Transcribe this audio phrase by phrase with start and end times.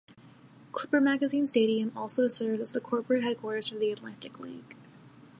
[0.71, 4.75] Clipper Magazine Stadium also serves as the corporate headquarters for the Atlantic League.